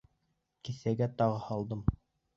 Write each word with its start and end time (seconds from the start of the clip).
Кеҫәгә 0.69 1.09
тыға 1.19 1.37
һалдым. 1.45 1.89